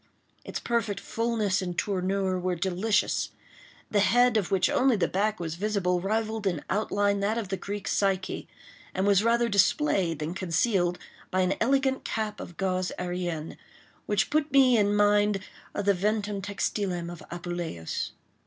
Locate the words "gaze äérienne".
12.57-13.57